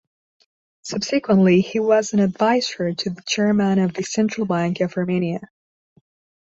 Subsequently, 0.81 1.61
he 1.61 1.79
was 1.79 2.11
an 2.13 2.19
advisor 2.21 2.91
to 2.91 3.09
the 3.11 3.21
Chairman 3.27 3.77
of 3.77 3.93
the 3.93 4.01
Central 4.01 4.47
Bank 4.47 4.79
of 4.81 4.97
Armenia. 4.97 5.41